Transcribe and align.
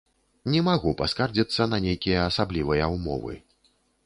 Не 0.53 0.61
магу 0.67 0.93
паскардзіцца 1.01 1.67
на 1.75 1.81
нейкія 1.85 2.25
асаблівыя 2.31 2.89
ўмовы. 2.97 3.41